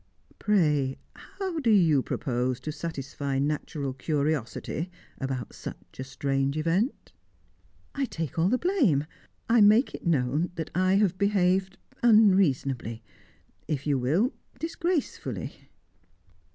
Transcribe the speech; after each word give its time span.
Pray, 0.39 0.97
how 1.15 1.59
do 1.59 1.69
you 1.69 2.01
propose 2.01 2.59
to 2.61 2.71
satisfy 2.71 3.37
natural 3.37 3.93
curiosity 3.93 4.89
about 5.19 5.53
such 5.53 5.99
a 5.99 6.03
strange 6.03 6.57
event?" 6.57 7.11
"I 7.93 8.05
take 8.05 8.39
all 8.39 8.49
the 8.49 8.57
blame. 8.57 9.05
I 9.47 9.61
make 9.61 9.93
it 9.93 10.03
known 10.07 10.49
that 10.55 10.71
I 10.73 10.95
have 10.95 11.19
behaved 11.19 11.77
unreasonably; 12.01 13.03
if 13.67 13.85
you 13.85 13.99
will 13.99 14.33
disgracefully." 14.57 15.53